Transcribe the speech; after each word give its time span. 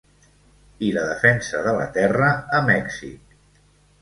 I 0.87 0.87
la 0.95 1.03
defensa 1.09 1.61
de 1.67 1.75
la 1.81 1.85
terra 1.99 2.31
a 2.61 2.63
Mèxic. 2.71 3.39